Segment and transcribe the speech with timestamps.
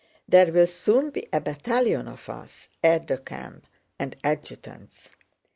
[0.27, 3.67] There will soon be a battalion of us aides de camp
[3.99, 5.11] and adjutants!